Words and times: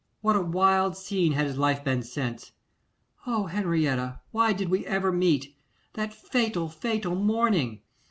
What 0.21 0.35
a 0.35 0.41
wild 0.41 0.97
scene 0.97 1.33
had 1.33 1.45
his 1.45 1.59
life 1.59 1.83
been 1.83 2.01
since! 2.01 2.53
O 3.27 3.45
Henrietta! 3.45 4.21
why 4.31 4.51
did 4.51 4.69
we 4.69 4.83
ever 4.87 5.11
meet? 5.11 5.55
That 5.93 6.11
fatal, 6.11 6.69
fatal 6.69 7.13
morning! 7.13 7.83